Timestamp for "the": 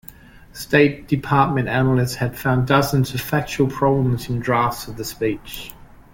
4.97-5.05